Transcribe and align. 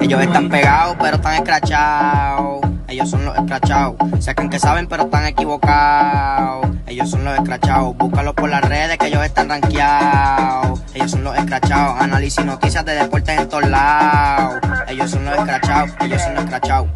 Ellos 0.00 0.20
están 0.22 0.48
pegados, 0.48 0.96
pero 1.00 1.16
están 1.16 1.34
escrachados. 1.34 2.60
Ellos 2.88 3.10
son 3.10 3.24
los 3.24 3.36
escrachados. 3.36 3.96
Sacan 4.20 4.48
que 4.48 4.58
saben, 4.58 4.86
pero 4.86 5.04
están 5.04 5.26
equivocados. 5.26 6.66
Ellos 6.86 7.10
son 7.10 7.24
los 7.24 7.34
escrachados. 7.34 7.96
Búscalos 7.96 8.34
por 8.34 8.48
las 8.48 8.62
redes, 8.62 8.96
que 8.98 9.06
ellos 9.08 9.24
están 9.24 9.48
rankeados. 9.48 10.80
Ellos 10.94 11.10
son 11.10 11.24
los 11.24 11.36
escrachados. 11.36 12.00
Análisis 12.00 12.44
noticias 12.44 12.84
de 12.84 12.94
deportes 12.94 13.38
en 13.38 13.48
todos 13.48 13.68
lados. 13.68 14.60
Ellos 14.88 15.10
son 15.10 15.24
los 15.24 15.36
escrachados. 15.36 15.90
Ellos 16.00 16.22
son 16.22 16.34
los 16.34 16.44
escrachados. 16.44 16.88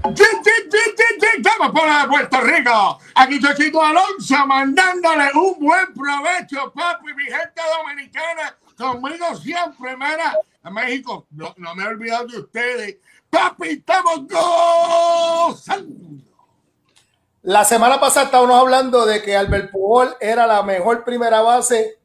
Estamos 1.36 1.70
por 1.72 1.86
la 1.86 2.02
de 2.02 2.08
Puerto 2.08 2.40
Rico. 2.42 2.98
Aquí 3.14 3.40
Chochito 3.40 3.82
Alonso 3.82 4.46
mandándole 4.46 5.30
un 5.34 5.58
buen 5.58 5.92
provecho, 5.94 6.72
papi, 6.72 7.14
mi 7.14 7.24
gente 7.24 7.62
dominicana. 7.78 8.56
Conmigo 8.76 9.34
siempre, 9.36 9.96
mira. 9.96 10.36
A 10.62 10.70
México, 10.70 11.26
no, 11.30 11.54
me 11.74 11.84
he 11.84 11.86
olvidado 11.86 12.26
de 12.26 12.38
ustedes. 12.38 12.96
Papi, 13.30 13.68
estamos 13.68 14.26
gozando. 14.28 15.94
La 17.42 17.64
semana 17.64 17.98
pasada 17.98 18.26
estábamos 18.26 18.60
hablando 18.60 19.06
de 19.06 19.22
que 19.22 19.34
Albert 19.34 19.70
Pujol 19.70 20.14
era 20.20 20.46
la 20.46 20.62
mejor 20.62 21.04
primera 21.04 21.40
base, 21.40 21.98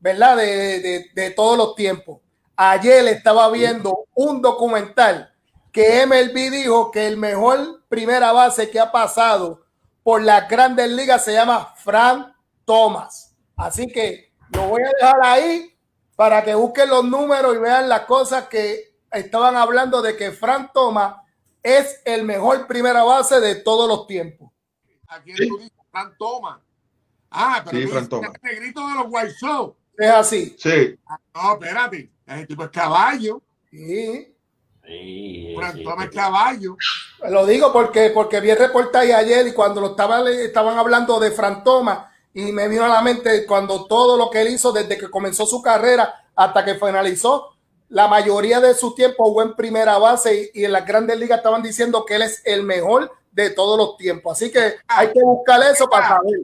¿verdad? 0.00 0.36
De, 0.36 0.80
de, 0.80 1.10
de 1.14 1.30
todos 1.30 1.56
los 1.56 1.74
tiempos. 1.74 2.18
Ayer 2.56 3.06
estaba 3.08 3.50
viendo 3.50 4.06
un 4.14 4.42
documental 4.42 5.32
que 5.72 6.06
MLB 6.06 6.50
dijo 6.50 6.90
que 6.90 7.06
el 7.06 7.16
mejor 7.16 7.82
primera 7.88 8.32
base 8.32 8.70
que 8.70 8.78
ha 8.78 8.92
pasado 8.92 9.64
por 10.02 10.22
las 10.22 10.48
grandes 10.48 10.90
ligas 10.90 11.24
se 11.24 11.32
llama 11.32 11.72
Frank 11.76 12.34
Thomas. 12.66 13.34
Así 13.56 13.86
que 13.86 14.32
lo 14.52 14.68
voy 14.68 14.82
a 14.82 14.90
dejar 15.00 15.20
ahí 15.22 15.74
para 16.22 16.44
que 16.44 16.54
busquen 16.54 16.88
los 16.88 17.04
números 17.04 17.52
y 17.56 17.58
vean 17.58 17.88
las 17.88 18.02
cosas 18.02 18.46
que 18.46 18.94
estaban 19.10 19.56
hablando 19.56 20.00
de 20.00 20.16
que 20.16 20.30
Frank 20.30 20.70
Thomas 20.72 21.16
es 21.60 22.00
el 22.04 22.22
mejor 22.22 22.68
primera 22.68 23.02
base 23.02 23.40
de 23.40 23.56
todos 23.56 23.88
los 23.88 24.06
tiempos. 24.06 24.48
¿A 25.08 25.20
quién 25.20 25.36
tú 25.36 25.58
dices? 25.58 25.72
Frank 25.90 26.12
Thomas. 26.16 26.60
Ah, 27.28 27.64
pero 27.64 27.76
Sí, 27.76 27.92
tú 27.92 28.08
Thomas. 28.08 28.30
el 28.40 28.50
negrito 28.52 28.86
de 28.86 28.94
los 28.94 29.06
White 29.08 29.34
Sox. 29.34 29.76
Es 29.98 30.10
así. 30.10 30.56
Sí. 30.60 30.96
Ah, 31.08 31.18
No, 31.34 31.54
espérate. 31.54 32.08
Ese 32.24 32.46
tipo 32.46 32.62
es 32.62 32.70
caballo. 32.70 33.42
Sí. 33.68 34.32
Sí, 34.86 35.54
Frank 35.56 35.74
sí, 35.74 35.82
Thomas 35.82 36.04
es 36.04 36.10
sí. 36.12 36.16
caballo. 36.18 36.76
Lo 37.30 37.46
digo 37.46 37.72
porque, 37.72 38.10
porque 38.10 38.38
vi 38.40 38.50
el 38.50 38.58
reportaje 38.58 39.12
ayer 39.12 39.44
y 39.48 39.52
cuando 39.54 39.80
lo 39.80 39.88
estaban, 39.88 40.24
estaban 40.28 40.78
hablando 40.78 41.18
de 41.18 41.32
Frank 41.32 41.64
Thomas 41.64 42.11
y 42.34 42.52
me 42.52 42.68
vino 42.68 42.84
a 42.84 42.88
la 42.88 43.02
mente 43.02 43.46
cuando 43.46 43.86
todo 43.86 44.16
lo 44.16 44.30
que 44.30 44.40
él 44.40 44.48
hizo 44.48 44.72
desde 44.72 44.96
que 44.96 45.10
comenzó 45.10 45.46
su 45.46 45.60
carrera 45.60 46.14
hasta 46.34 46.64
que 46.64 46.74
finalizó, 46.74 47.52
la 47.88 48.08
mayoría 48.08 48.58
de 48.60 48.74
su 48.74 48.94
tiempo 48.94 49.24
jugó 49.24 49.42
en 49.42 49.54
primera 49.54 49.98
base 49.98 50.50
y, 50.54 50.64
en 50.64 50.72
las 50.72 50.86
grandes 50.86 51.18
ligas 51.18 51.38
estaban 51.38 51.62
diciendo 51.62 52.04
que 52.06 52.16
él 52.16 52.22
es 52.22 52.40
el 52.46 52.62
mejor 52.62 53.12
de 53.30 53.50
todos 53.50 53.76
los 53.76 53.96
tiempos. 53.98 54.32
Así 54.32 54.50
que 54.50 54.76
hay 54.88 55.12
que 55.12 55.22
buscar 55.22 55.60
eso 55.70 55.86
para 55.88 56.08
saber. 56.08 56.40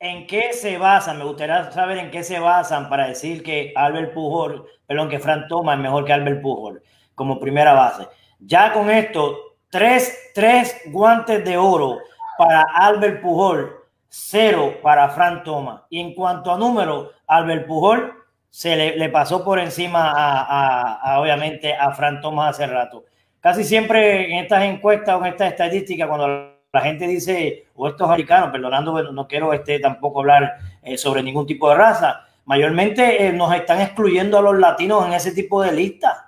¿En 0.00 0.26
qué 0.26 0.52
se 0.52 0.78
basan? 0.78 1.18
Me 1.18 1.24
gustaría 1.24 1.70
saber 1.70 1.98
en 1.98 2.10
qué 2.10 2.24
se 2.24 2.40
basan 2.40 2.88
para 2.88 3.06
decir 3.06 3.42
que 3.42 3.72
Albert 3.76 4.14
Pujol, 4.14 4.66
perdón, 4.86 5.08
que 5.08 5.20
Frank 5.20 5.44
Thomas 5.48 5.76
es 5.76 5.82
mejor 5.82 6.04
que 6.04 6.12
Albert 6.12 6.42
Pujol 6.42 6.82
como 7.14 7.38
primera 7.38 7.74
base. 7.74 8.08
Ya 8.40 8.72
con 8.72 8.90
esto, 8.90 9.36
tres, 9.68 10.30
tres 10.34 10.74
guantes 10.86 11.44
de 11.44 11.56
oro 11.56 11.98
para 12.38 12.62
Albert 12.62 13.20
Pujol, 13.20 13.79
cero 14.12 14.74
para 14.82 15.08
Frank 15.10 15.44
Thomas. 15.44 15.82
Y 15.88 16.00
en 16.00 16.14
cuanto 16.14 16.52
a 16.52 16.58
número, 16.58 17.12
Albert 17.28 17.66
Pujol 17.66 18.12
se 18.50 18.74
le, 18.74 18.96
le 18.96 19.08
pasó 19.08 19.44
por 19.44 19.60
encima 19.60 20.10
a, 20.10 20.40
a- 20.42 20.94
a, 21.14 21.20
obviamente 21.20 21.72
a 21.72 21.92
Frank 21.92 22.20
Thomas 22.20 22.50
hace 22.50 22.66
rato. 22.66 23.04
Casi 23.40 23.62
siempre 23.64 24.30
en 24.32 24.38
estas 24.44 24.64
encuestas 24.64 25.14
o 25.14 25.20
en 25.24 25.32
estas 25.32 25.52
estadísticas, 25.52 26.08
cuando 26.08 26.50
la 26.72 26.80
gente 26.82 27.06
dice, 27.06 27.66
o 27.74 27.88
estos 27.88 28.06
americanos, 28.08 28.50
perdonando, 28.50 29.12
no 29.12 29.26
quiero 29.28 29.52
este, 29.52 29.78
tampoco 29.78 30.20
hablar 30.20 30.56
eh, 30.82 30.98
sobre 30.98 31.22
ningún 31.22 31.46
tipo 31.46 31.70
de 31.70 31.76
raza, 31.76 32.26
mayormente 32.44 33.26
eh, 33.26 33.32
nos 33.32 33.54
están 33.54 33.80
excluyendo 33.80 34.38
a 34.38 34.42
los 34.42 34.58
latinos 34.58 35.06
en 35.06 35.12
ese 35.12 35.32
tipo 35.32 35.62
de 35.62 35.72
listas. 35.72 36.18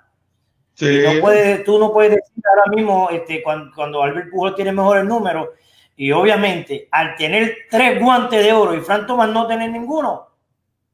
Sí. 0.73 0.87
Y 0.87 1.15
no 1.15 1.21
puedes, 1.21 1.63
tú 1.65 1.77
no 1.77 1.91
puedes 1.91 2.11
decir 2.11 2.43
ahora 2.49 2.75
mismo 2.75 3.09
este, 3.11 3.43
cuando, 3.43 3.71
cuando 3.75 4.01
Albert 4.01 4.31
Pujol 4.31 4.55
tiene 4.55 4.71
mejores 4.71 5.05
números 5.05 5.49
y 5.95 6.11
obviamente 6.11 6.87
al 6.91 7.15
tener 7.15 7.55
tres 7.69 7.99
guantes 8.01 8.43
de 8.43 8.51
oro 8.53 8.73
y 8.75 8.81
Frank 8.81 9.05
Thomas 9.07 9.29
no 9.29 9.45
tener 9.47 9.69
ninguno, 9.71 10.27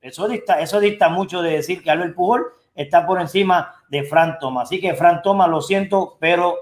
eso 0.01 0.27
dista, 0.27 0.59
eso 0.61 0.79
dista 0.79 1.09
mucho 1.09 1.41
de 1.41 1.51
decir 1.51 1.81
que 1.83 1.91
Albert 1.91 2.15
Pujol 2.15 2.45
está 2.75 3.05
por 3.05 3.19
encima 3.19 3.73
de 3.89 4.03
Frank 4.03 4.37
Thomas. 4.39 4.63
Así 4.69 4.79
que 4.79 4.93
Frank 4.93 5.21
Thomas, 5.23 5.49
lo 5.49 5.61
siento, 5.61 6.17
pero 6.19 6.55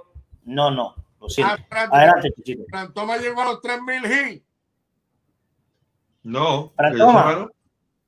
no, 0.45 0.71
no, 0.71 0.95
lo 1.19 1.29
siento. 1.29 1.53
Ah, 1.59 1.65
Frank- 1.69 1.93
Adelante, 1.93 2.31
Chichito. 2.35 2.63
Frank 2.69 2.93
Thomas 2.93 3.21
llegó 3.21 3.41
a 3.41 3.45
los 3.45 3.61
3.000 3.61 4.31
hits. 4.33 4.43
No. 6.23 6.73
Yo 6.91 7.07
sepa, 7.07 7.47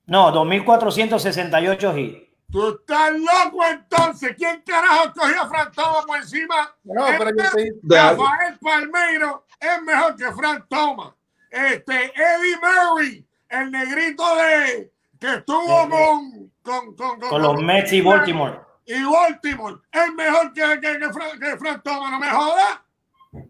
No, 0.07 0.31
2.468 0.33 1.97
hits. 1.97 2.28
Tú 2.51 2.69
estás 2.69 3.11
loco 3.13 3.63
entonces. 3.69 4.35
¿Quién 4.37 4.61
carajo 4.65 5.13
cogió 5.13 5.41
a 5.41 5.47
Frank 5.49 5.71
Thomas 5.75 6.05
por 6.05 6.17
encima? 6.17 6.75
No, 6.83 7.05
pero 7.17 7.29
yo 7.37 7.43
estoy- 7.43 7.71
De 7.83 7.99
algo. 7.99 8.23
Rafael 8.25 8.57
Palmeiro 8.59 9.45
es 9.59 9.81
mejor 9.83 10.15
que 10.15 10.31
Frank 10.31 10.65
Thomas. 10.67 11.13
Este, 11.51 11.93
Eddie 12.15 12.57
Murray, 12.61 13.25
el 13.49 13.71
negrito 13.71 14.23
de 14.35 14.91
que 15.19 15.33
estuvo 15.35 15.83
Sí, 15.83 15.89
con, 15.89 16.95
con, 16.95 16.95
con, 17.19 17.19
Con 17.29 17.41
los 17.41 17.61
Mets 17.61 17.93
y 17.93 18.01
Baltimore. 18.01 18.59
Y 18.85 19.03
Baltimore 19.03 19.75
es 19.91 20.13
mejor 20.13 20.53
que, 20.53 20.61
que, 20.81 20.99
que, 20.99 21.13
Frank, 21.13 21.39
que 21.39 21.57
Frank 21.57 21.81
Thomas, 21.83 22.11
no 22.11 22.19
me 22.19 22.29
jodas. 22.29 22.79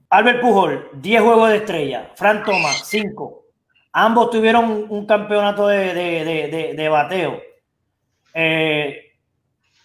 Albert 0.10 0.42
Pujol, 0.42 0.90
10 0.94 1.22
juegos 1.22 1.50
de 1.50 1.56
estrella. 1.58 2.12
Frank 2.16 2.44
Thomas, 2.46 2.82
5. 2.86 3.44
Ambos 3.94 4.30
tuvieron 4.30 4.66
un, 4.66 4.86
un 4.90 5.06
campeonato 5.06 5.68
de, 5.68 5.94
de- 5.94 6.26
de- 6.26 6.48
de- 6.50 6.74
de 6.74 6.90
bateo. 6.90 7.42
Eh, 8.34 9.06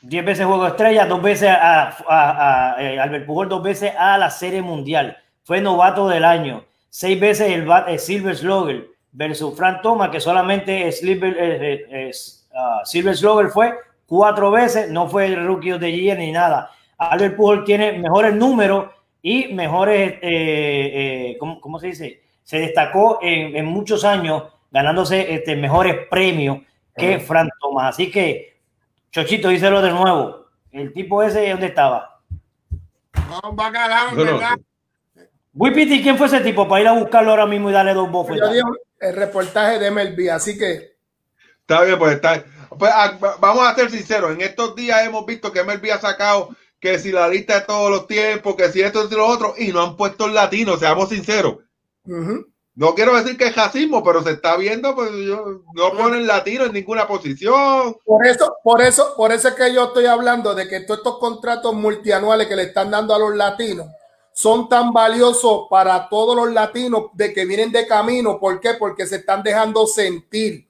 10 0.03 0.25
veces 0.25 0.47
juego 0.47 0.65
de 0.65 0.71
estrella, 0.71 1.07
dos 1.07 1.23
veces 1.23 1.49
a, 1.51 2.77
eh, 2.79 2.99
Albert 3.01 3.25
Pujol, 3.25 3.49
dos 3.49 3.63
veces 3.63 3.93
a 3.99 4.19
la 4.19 4.31
Serie 4.31 4.61
Mundial. 4.61 5.17
Fue 5.45 5.61
novato 5.61 6.09
del 6.09 6.25
año. 6.25 6.65
Seis 6.91 7.19
veces 7.19 7.51
el, 7.53 7.67
el 7.89 7.99
Silver 7.99 8.37
Slugger 8.37 8.87
versus 9.13 9.57
Frank 9.57 9.81
Thomas, 9.83 10.11
que 10.11 10.21
solamente 10.21 10.93
Silver, 10.93 11.37
eh, 11.39 11.87
eh, 11.91 12.11
ah, 12.55 12.83
Silver 12.85 13.17
fue 13.49 13.75
cuatro 14.07 14.51
veces, 14.51 14.91
no 14.91 15.09
fue 15.09 15.27
el 15.27 15.47
Rookie 15.47 15.79
the 15.79 15.91
Year 15.91 16.19
ni 16.19 16.33
nada. 16.33 16.71
Albert 16.99 17.37
Pujol 17.37 17.65
tiene 17.65 17.93
mejores 17.93 18.35
números 18.35 18.91
y 19.23 19.55
mejores, 19.55 20.15
eh, 20.21 21.33
eh, 21.33 21.39
¿cómo, 21.39 21.79
se 21.79 21.87
dice? 21.89 22.21
Se 22.43 22.59
destacó 22.59 23.21
en, 23.23 23.57
en 23.57 23.65
muchos 23.65 24.05
años 24.05 24.45
ganándose 24.71 25.33
este, 25.35 25.57
mejores 25.57 26.07
premios 26.11 26.59
que 26.97 27.19
Frank 27.21 27.51
Thomas. 27.61 27.95
Así 27.95 28.11
que, 28.11 28.61
Chochito, 29.11 29.49
díselo 29.49 29.83
de 29.83 29.91
nuevo. 29.91 30.47
El 30.73 30.93
tipo 30.93 31.23
ese, 31.23 31.49
¿dónde 31.51 31.67
estaba? 31.67 32.21
No, 33.29 33.51
un 33.51 33.57
bacalao, 33.57 34.15
verdad. 34.17 34.59
Wipiti, 35.55 36.03
¿quién 36.03 36.19
fue 36.19 36.27
ese 36.27 36.41
tipo 36.41 36.67
para 36.69 36.81
ir 36.83 36.89
a 36.89 36.93
buscarlo 36.93 37.31
ahora 37.31 37.47
mismo 37.47 37.71
y 37.71 37.73
darle 37.73 37.95
dos 37.95 38.07
Yo 38.07 38.13
bofetas? 38.13 38.51
el 39.01 39.17
reportaje 39.17 39.79
de 39.79 39.91
MLB, 39.91 40.31
así 40.33 40.59
que 40.59 40.95
Está 41.61 41.83
bien, 41.85 41.99
pues 41.99 42.15
está. 42.15 42.45
Pues, 42.77 42.91
ah, 42.93 43.17
va- 43.23 43.37
vamos 43.39 43.67
a 43.67 43.75
ser 43.75 43.91
sinceros. 43.91 44.33
En 44.33 44.41
estos 44.41 44.75
días 44.75 45.05
hemos 45.07 45.25
visto 45.25 45.53
que 45.53 45.61
MLB 45.63 45.93
ha 45.93 45.99
sacado 45.99 46.51
que 46.81 46.99
si 46.99 47.13
la 47.13 47.29
lista 47.29 47.61
de 47.61 47.67
todos 47.67 47.91
los 47.91 48.07
tiempos, 48.07 48.57
que 48.57 48.69
si 48.71 48.83
esto 48.83 49.09
y 49.11 49.15
lo 49.15 49.27
otro, 49.27 49.55
y 49.57 49.69
no 49.73 49.81
han 49.83 49.97
puesto 49.97 50.27
el 50.27 50.35
latino, 50.35 50.77
seamos 50.77 51.09
sinceros. 51.09 51.59
ujú. 52.07 52.47
No 52.77 52.95
quiero 52.95 53.15
decir 53.17 53.37
que 53.39 53.47
es 53.47 53.55
racismo, 53.57 54.03
pero 54.03 54.23
se 54.23 54.33
está 54.33 54.57
viendo, 54.57 54.95
pues 54.97 55.11
yo- 55.13 55.63
no 55.75 55.93
ponen 55.97 56.27
latino 56.27 56.65
en 56.65 56.73
ninguna 56.73 57.07
posición. 57.07 57.97
Por 58.05 58.27
eso, 58.27 58.57
por 58.65 58.83
eso, 58.83 59.15
por 59.17 59.31
eso 59.33 59.49
es 59.49 59.55
que 59.55 59.73
yo 59.73 59.85
estoy 59.85 60.07
hablando 60.07 60.55
de 60.55 60.67
que 60.69 60.81
todos 60.81 60.99
estos 60.99 61.19
contratos 61.19 61.73
multianuales 61.75 62.49
que 62.49 62.57
le 62.57 62.65
están 62.65 62.91
dando 62.91 63.15
a 63.15 63.19
los 63.19 63.35
latinos 63.37 63.87
son 64.33 64.69
tan 64.69 64.93
valiosos 64.93 65.67
para 65.71 66.09
todos 66.09 66.35
los 66.35 66.53
latinos 66.53 67.05
de 67.13 67.33
que 67.33 67.45
vienen 67.45 67.71
de 67.71 67.87
camino. 67.87 68.41
¿Por 68.41 68.59
qué? 68.59 68.75
Porque 68.75 69.07
se 69.07 69.17
están 69.17 69.45
dejando 69.45 69.87
sentir. 69.87 70.67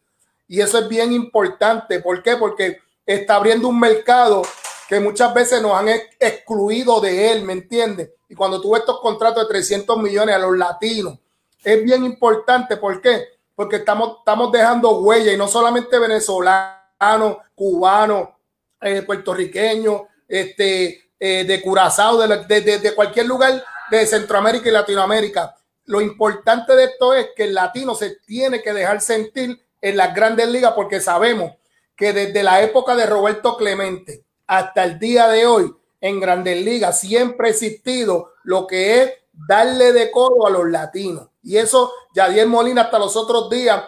Y 0.46 0.60
eso 0.60 0.78
es 0.80 0.88
bien 0.88 1.10
importante. 1.10 2.00
¿Por 2.00 2.22
qué? 2.22 2.36
Porque 2.36 2.80
está 3.06 3.36
abriendo 3.36 3.68
un 3.68 3.80
mercado 3.80 4.42
que 4.90 5.00
muchas 5.00 5.32
veces 5.32 5.62
nos 5.62 5.72
han 5.72 5.88
ex- 5.88 6.14
excluido 6.20 7.00
de 7.00 7.32
él, 7.32 7.42
¿me 7.44 7.54
entiendes? 7.54 8.10
Y 8.28 8.34
cuando 8.34 8.60
tuve 8.60 8.80
estos 8.80 9.00
contratos 9.00 9.44
de 9.44 9.48
300 9.48 9.96
millones 9.96 10.34
a 10.34 10.38
los 10.40 10.54
latinos, 10.58 11.18
es 11.64 11.82
bien 11.84 12.04
importante. 12.04 12.76
¿Por 12.76 13.00
qué? 13.00 13.24
Porque 13.54 13.76
estamos, 13.76 14.18
estamos 14.18 14.50
dejando 14.52 14.98
huella 15.00 15.32
y 15.32 15.36
no 15.36 15.48
solamente 15.48 15.98
venezolanos, 15.98 17.38
cubanos, 17.54 18.28
eh, 18.80 19.02
puertorriqueños, 19.02 20.02
este, 20.28 21.10
eh, 21.18 21.44
de 21.44 21.62
Curazao, 21.62 22.18
de, 22.18 22.44
de- 22.44 22.60
de- 22.60 22.78
de 22.78 22.94
cualquier 22.94 23.26
lugar 23.26 23.62
de 23.90 24.06
Centroamérica 24.06 24.68
y 24.68 24.72
Latinoamérica. 24.72 25.54
Lo 25.86 26.00
importante 26.00 26.74
de 26.74 26.84
esto 26.84 27.14
es 27.14 27.28
que 27.36 27.44
el 27.44 27.54
latino 27.54 27.94
se 27.94 28.16
tiene 28.26 28.62
que 28.62 28.72
dejar 28.72 29.00
sentir 29.00 29.62
en 29.80 29.96
las 29.96 30.14
grandes 30.14 30.48
ligas 30.48 30.72
porque 30.72 31.00
sabemos 31.00 31.52
que 31.94 32.12
desde 32.12 32.42
la 32.42 32.62
época 32.62 32.96
de 32.96 33.06
Roberto 33.06 33.56
Clemente 33.56 34.24
hasta 34.46 34.82
el 34.84 34.98
día 34.98 35.28
de 35.28 35.46
hoy 35.46 35.72
en 36.00 36.20
Grandes 36.20 36.62
Ligas 36.64 37.00
siempre 37.00 37.48
ha 37.48 37.50
existido 37.50 38.32
lo 38.42 38.66
que 38.66 39.02
es 39.02 39.12
darle 39.46 39.92
de 39.92 40.10
codo 40.10 40.46
a 40.46 40.50
los 40.50 40.68
latinos. 40.68 41.28
Y 41.42 41.56
eso, 41.56 41.92
Yadier 42.14 42.46
Molina 42.46 42.82
hasta 42.82 42.98
los 42.98 43.16
otros 43.16 43.50
días 43.50 43.82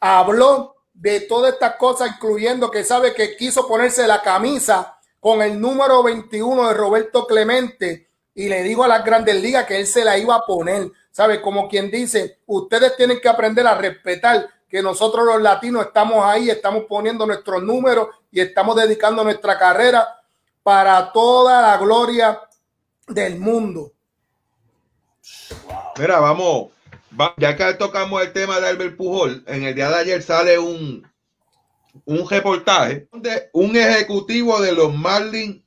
habló 0.00 0.76
de 0.94 1.20
todas 1.20 1.52
estas 1.52 1.76
cosas, 1.76 2.10
incluyendo 2.16 2.70
que 2.70 2.84
sabe 2.84 3.14
que 3.14 3.36
quiso 3.36 3.68
ponerse 3.68 4.06
la 4.06 4.22
camisa 4.22 4.98
con 5.20 5.42
el 5.42 5.60
número 5.60 6.02
21 6.02 6.68
de 6.68 6.74
Roberto 6.74 7.26
Clemente 7.26 8.08
y 8.34 8.48
le 8.48 8.62
digo 8.62 8.84
a 8.84 8.88
las 8.88 9.04
grandes 9.04 9.40
ligas 9.42 9.66
que 9.66 9.78
él 9.78 9.86
se 9.86 10.04
la 10.04 10.16
iba 10.16 10.36
a 10.36 10.46
poner. 10.46 10.92
¿Sabe? 11.10 11.42
Como 11.42 11.68
quien 11.68 11.90
dice, 11.90 12.38
ustedes 12.46 12.96
tienen 12.96 13.20
que 13.20 13.28
aprender 13.28 13.66
a 13.66 13.74
respetar 13.74 14.48
que 14.68 14.82
nosotros 14.82 15.26
los 15.26 15.42
latinos 15.42 15.86
estamos 15.86 16.24
ahí, 16.24 16.48
estamos 16.48 16.84
poniendo 16.88 17.26
nuestros 17.26 17.62
números 17.62 18.08
y 18.30 18.40
estamos 18.40 18.76
dedicando 18.76 19.24
nuestra 19.24 19.58
carrera 19.58 20.06
para 20.62 21.10
toda 21.10 21.62
la 21.62 21.76
gloria 21.78 22.40
del 23.08 23.38
mundo. 23.40 23.92
Mira, 25.98 26.20
vamos, 26.20 26.68
ya 27.38 27.56
que 27.56 27.74
tocamos 27.74 28.22
el 28.22 28.32
tema 28.32 28.60
de 28.60 28.68
Albert 28.68 28.96
Pujol, 28.96 29.42
en 29.48 29.64
el 29.64 29.74
día 29.74 29.88
de 29.88 29.96
ayer 29.96 30.22
sale 30.22 30.56
un, 30.56 31.04
un 32.04 32.30
reportaje 32.30 33.08
donde 33.10 33.50
un 33.52 33.74
ejecutivo 33.74 34.60
de 34.60 34.72
los 34.72 34.94
Marlins 34.94 35.60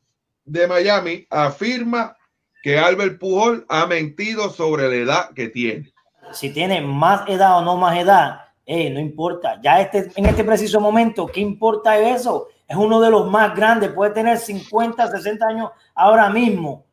de 0.45 0.68
Miami 0.68 1.28
afirma 1.30 2.16
que 2.63 2.80
Albert 2.80 3.19
Pujol 3.19 3.66
ha 3.68 3.86
mentido 3.88 4.50
sobre 4.50 4.88
la 4.88 4.95
edad 4.95 5.33
que 5.33 5.50
tiene. 5.50 5.92
Si 6.31 6.51
tiene 6.51 6.80
más 6.80 7.27
edad 7.27 7.57
o 7.57 7.62
no 7.62 7.75
más 7.75 7.98
edad, 7.98 8.45
eh, 8.66 8.89
no 8.89 9.01
importa. 9.01 9.60
Ya 9.62 9.81
este, 9.81 10.12
en 10.16 10.27
este 10.27 10.45
preciso 10.45 10.80
momento, 10.80 11.27
¿qué 11.27 11.42
importa 11.42 11.98
eso? 11.98 12.48
Es 12.69 12.77
uno 12.77 13.01
de 13.01 13.12
los 13.12 13.30
más 13.30 13.54
grandes, 13.54 13.92
puede 13.92 14.13
tener 14.13 14.38
50, 14.38 15.12
60 15.12 15.45
años 15.45 15.72
ahora 15.94 16.30
mismo. 16.30 16.86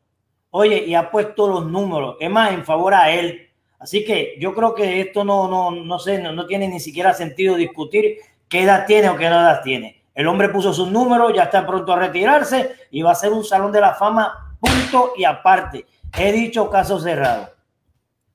Oye, 0.51 0.83
y 0.85 0.95
ha 0.95 1.11
puesto 1.11 1.47
los 1.47 1.65
números, 1.65 2.15
es 2.19 2.29
más, 2.29 2.51
en 2.51 2.65
favor 2.65 2.93
a 2.93 3.11
él. 3.11 3.49
Así 3.79 4.03
que 4.03 4.35
yo 4.39 4.53
creo 4.53 4.73
que 4.73 5.01
esto 5.01 5.23
no, 5.23 5.47
no, 5.47 5.71
no 5.71 5.99
sé, 5.99 6.19
no, 6.19 6.31
no 6.33 6.45
tiene 6.45 6.67
ni 6.67 6.79
siquiera 6.79 7.13
sentido 7.13 7.55
discutir 7.55 8.17
qué 8.47 8.63
edad 8.63 8.85
tiene 8.85 9.09
o 9.09 9.17
qué 9.17 9.27
edad 9.27 9.61
tiene. 9.63 10.03
El 10.13 10.27
hombre 10.27 10.49
puso 10.49 10.73
sus 10.73 10.89
números, 10.89 11.31
ya 11.33 11.43
está 11.43 11.65
pronto 11.65 11.93
a 11.93 11.99
retirarse 11.99 12.75
y 12.91 13.01
va 13.01 13.11
a 13.11 13.15
ser 13.15 13.31
un 13.31 13.45
salón 13.45 13.71
de 13.71 13.79
la 13.79 13.93
fama, 13.93 14.57
punto 14.59 15.13
y 15.15 15.23
aparte. 15.23 15.85
He 16.17 16.31
dicho 16.31 16.69
caso 16.69 16.99
cerrado. 16.99 17.51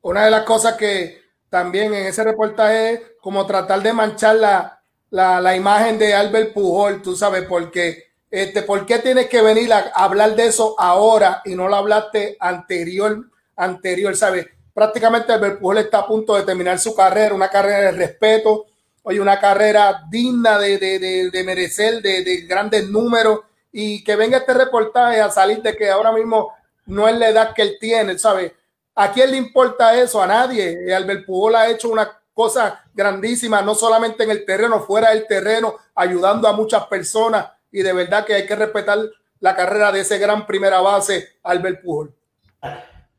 Una 0.00 0.24
de 0.24 0.30
las 0.30 0.44
cosas 0.44 0.74
que 0.74 1.18
también 1.50 1.92
en 1.92 2.06
ese 2.06 2.24
reportaje 2.24 2.92
es 2.92 3.00
como 3.20 3.44
tratar 3.44 3.82
de 3.82 3.92
manchar 3.92 4.36
la, 4.36 4.80
la, 5.10 5.40
la 5.40 5.56
imagen 5.56 5.98
de 5.98 6.14
Albert 6.14 6.54
Pujol, 6.54 7.02
tú 7.02 7.16
sabes, 7.16 7.44
porque 7.48 8.13
este, 8.34 8.62
¿por 8.62 8.84
qué 8.84 8.98
tienes 8.98 9.28
que 9.28 9.40
venir 9.40 9.72
a 9.72 9.92
hablar 9.94 10.34
de 10.34 10.46
eso 10.46 10.74
ahora 10.76 11.40
y 11.44 11.54
no 11.54 11.68
lo 11.68 11.76
hablaste 11.76 12.36
anterior, 12.40 13.30
anterior, 13.54 14.16
sabes? 14.16 14.48
Prácticamente 14.74 15.32
Albert 15.32 15.60
Pujol 15.60 15.78
está 15.78 15.98
a 15.98 16.06
punto 16.08 16.34
de 16.34 16.42
terminar 16.42 16.80
su 16.80 16.96
carrera, 16.96 17.32
una 17.32 17.48
carrera 17.48 17.78
de 17.78 17.92
respeto, 17.92 18.66
oye, 19.04 19.20
una 19.20 19.38
carrera 19.38 20.02
digna 20.10 20.58
de, 20.58 20.78
de, 20.78 21.30
de, 21.30 21.44
merecer, 21.44 22.02
de, 22.02 22.44
grandes 22.48 22.88
números, 22.88 23.42
y 23.70 24.02
que 24.02 24.16
venga 24.16 24.38
este 24.38 24.52
reportaje 24.52 25.20
a 25.20 25.30
salir 25.30 25.62
de 25.62 25.76
que 25.76 25.88
ahora 25.88 26.10
mismo 26.10 26.52
no 26.86 27.06
es 27.06 27.16
la 27.16 27.28
edad 27.28 27.54
que 27.54 27.62
él 27.62 27.76
tiene, 27.80 28.18
¿sabes? 28.18 28.50
¿A 28.96 29.12
quién 29.12 29.30
le 29.30 29.36
importa 29.36 29.94
eso? 29.94 30.20
A 30.20 30.26
nadie. 30.26 30.92
Albert 30.92 31.24
Pujol 31.24 31.54
ha 31.54 31.68
hecho 31.68 31.88
una 31.88 32.10
cosa 32.32 32.82
grandísima, 32.92 33.62
no 33.62 33.76
solamente 33.76 34.24
en 34.24 34.32
el 34.32 34.44
terreno, 34.44 34.80
fuera 34.80 35.10
del 35.10 35.24
terreno, 35.28 35.76
ayudando 35.94 36.48
a 36.48 36.52
muchas 36.52 36.84
personas, 36.86 37.46
y 37.74 37.82
de 37.82 37.92
verdad 37.92 38.24
que 38.24 38.34
hay 38.34 38.46
que 38.46 38.54
respetar 38.54 38.98
la 39.40 39.56
carrera 39.56 39.90
de 39.90 40.00
ese 40.00 40.18
gran 40.18 40.46
primera 40.46 40.80
base, 40.80 41.38
Albert 41.42 41.82
Pujol. 41.82 42.14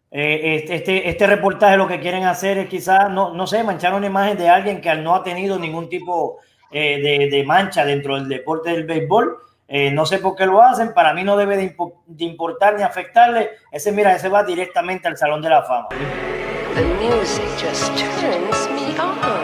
Eh, 0.09 0.55
este, 0.55 0.75
este, 0.75 1.09
este, 1.09 1.27
reportaje 1.27 1.75
lo 1.75 1.89
que 1.89 1.99
quieren 1.99 2.23
hacer 2.23 2.57
es 2.59 2.69
quizás, 2.69 3.11
no, 3.11 3.33
no 3.33 3.45
sé, 3.47 3.65
manchar 3.65 3.93
una 3.93 4.07
imagen 4.07 4.37
de 4.37 4.47
alguien 4.47 4.79
que 4.79 4.95
no 4.95 5.13
ha 5.13 5.23
tenido 5.23 5.59
ningún 5.59 5.89
tipo 5.89 6.39
eh, 6.71 7.27
de, 7.29 7.43
mancha 7.43 7.83
dentro 7.83 8.15
del 8.15 8.29
deporte 8.29 8.69
del 8.69 8.85
béisbol. 8.85 9.39
Eh, 9.67 9.91
no 9.91 10.05
sé 10.05 10.19
por 10.19 10.37
qué 10.37 10.45
lo 10.45 10.61
hacen, 10.61 10.93
para 10.93 11.13
mí 11.13 11.25
no 11.25 11.35
debe 11.35 11.57
de, 11.57 11.75
importar 12.23 12.77
ni 12.77 12.83
afectarle. 12.83 13.49
Ese, 13.73 13.91
mira, 13.91 14.15
ese 14.15 14.29
va 14.29 14.43
directamente 14.43 15.09
al 15.09 15.17
Salón 15.17 15.41
de 15.41 15.49
la 15.49 15.63
Fama. 15.63 15.89
The 15.89 16.83
music 17.03 17.43
just 17.59 17.87
turns 18.21 18.69
me 18.69 18.97
on. 19.01 19.34